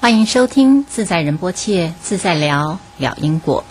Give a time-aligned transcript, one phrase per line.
[0.00, 3.64] 欢迎收听自在仁波切自在聊聊因果。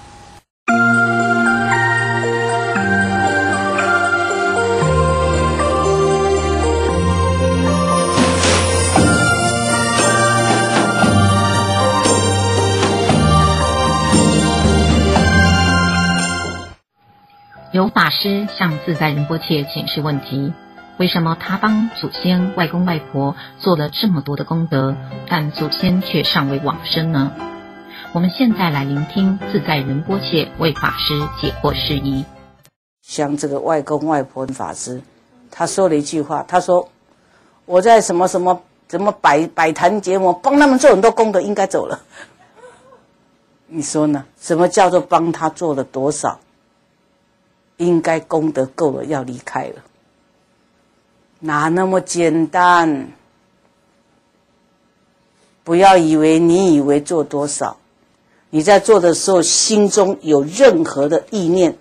[17.71, 20.51] 有法师向自在仁波切请示问题。
[20.97, 24.95] 为什么他帮祖先、外公外婆做了这么多的功德，
[25.29, 27.31] 但祖先却尚未往生呢？
[28.13, 32.25] 我们现在来聆听自在仁波切为法师解惑释疑。
[33.03, 35.03] 像这个外公外婆法师，
[35.51, 36.89] 他说了一句话，他说
[37.65, 41.99] ：“我在什么什么什么摆摆坛节目，帮他们做很多功德，应该走了。
[43.67, 44.25] ”你说呢？
[44.41, 46.39] 什么叫做帮他做了多少？
[47.77, 49.75] 应该功德够了，要离开了。
[51.39, 53.11] 哪那么简单？
[55.63, 57.77] 不要以为你以为做多少，
[58.49, 61.77] 你在做的时候心中有任何的意念，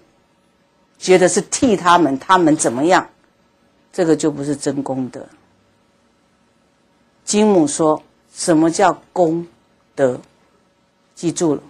[0.98, 3.08] 觉得是替他们，他们怎么样，
[3.92, 5.24] 这个就不是真功德。
[7.24, 8.02] 金母说
[8.34, 9.46] 什么叫功
[9.94, 10.20] 德？
[11.14, 11.62] 记住了，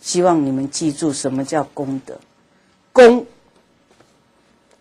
[0.00, 2.18] 希望你们记住什么叫功德。
[2.92, 3.26] 功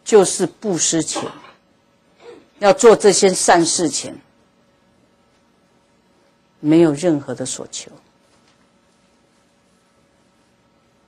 [0.06, 1.24] 就是布施钱。
[2.62, 4.16] 要做这些善事前，
[6.60, 7.90] 没有任何的所求，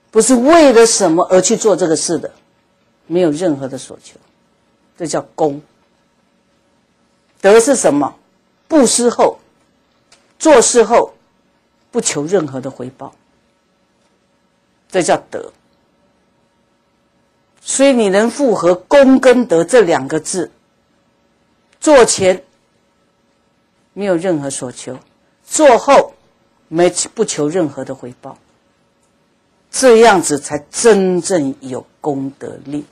[0.09, 2.33] 不是为了什么而去做这个事的，
[3.05, 4.19] 没有任何的所求，
[4.97, 5.61] 这叫功。
[7.39, 8.15] 德是什么？
[8.67, 9.37] 布施后，
[10.39, 11.13] 做事后，
[11.91, 13.13] 不求任何的回报，
[14.89, 15.53] 这叫德。
[17.61, 20.49] 所以你能符合功跟德这两个字。
[21.83, 22.41] 做前
[23.91, 24.97] 没有任何所求，
[25.43, 26.13] 做后
[26.69, 28.37] 没不求任何的回报，
[29.69, 32.85] 这样子才真正有功德力。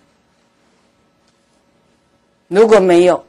[2.49, 3.25] 如果没有，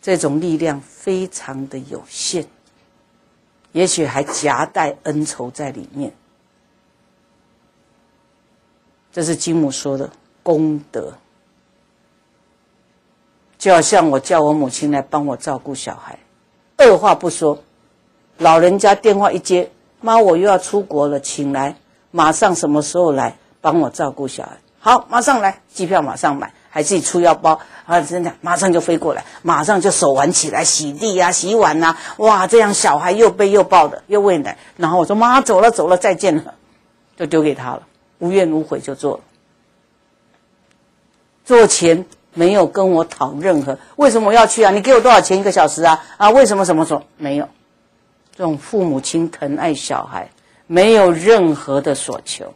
[0.00, 2.46] 这种力量非常的有限，
[3.72, 6.14] 也许还夹带恩仇在里面。
[9.10, 10.08] 这是金母说的
[10.44, 11.12] 功德。
[13.64, 16.18] 就好像我叫我母亲来帮我照顾小孩，
[16.76, 17.58] 二话不说，
[18.36, 19.70] 老人家电话一接，
[20.02, 21.74] 妈，我又要出国了，请来，
[22.10, 24.50] 马上什么时候来帮我照顾小孩？
[24.78, 36.52] 好，马上来，机票马上买，还自己出腰包啊，真的，马上就飞过来，马上就手玩起来，洗地呀、啊，洗碗呐、啊，哇，这样小孩又背又抱的，又喂奶，然后我说妈，走了走了，再见了，
[37.16, 37.82] 就丢给他了，
[38.18, 39.20] 无怨无悔就做了，
[41.46, 42.04] 做前。
[42.34, 44.70] 没有跟我讨任何，为什么我要去啊？
[44.70, 46.04] 你给我多少钱一个小时啊？
[46.16, 47.48] 啊，为什么什么说没有？
[48.36, 50.30] 这种父母亲疼爱小孩，
[50.66, 52.52] 没有任何的所求。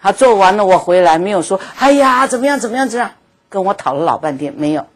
[0.00, 3.14] 他做完了，我回来没有说，哎呀，怎么样怎么样怎么样，
[3.48, 4.86] 跟我讨了老半天没有。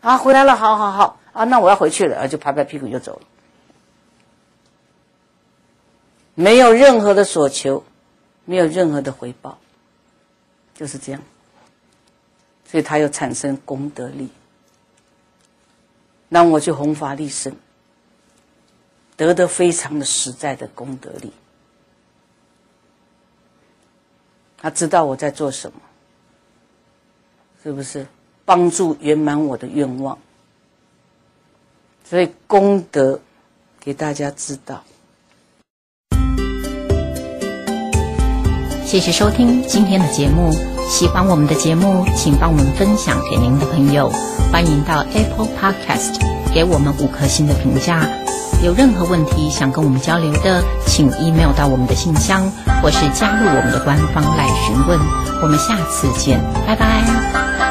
[0.00, 3.20] 啊，回来了，好好好啊，那我要回去了，啊，就拍拍屁股就走了，
[6.34, 7.84] 没有任何的所求，
[8.44, 9.58] 没有任何的回报，
[10.74, 11.20] 就是这样。
[12.70, 14.28] 所以他又产生功德力，
[16.28, 17.52] 让我去弘法利生，
[19.16, 21.32] 得得非常的实在的功德力。
[24.56, 25.80] 他知道我在做什么，
[27.64, 28.06] 是不是
[28.44, 30.16] 帮助圆满我的愿望？
[32.04, 33.20] 所以功德
[33.80, 34.84] 给大家知道。
[38.84, 40.79] 谢谢收听今天的节目。
[40.90, 44.10] 喜欢我们的节目，请帮我们分享给您的朋友。
[44.52, 46.20] 欢迎到 Apple Podcast
[46.52, 48.02] 给我们五颗星的评价。
[48.62, 52.42] 有任何问题想跟我们交流的，请 email 到我们的信箱，
[52.82, 54.98] 或是加入我们的官方来询问。
[55.40, 57.69] 我们下次见，拜拜。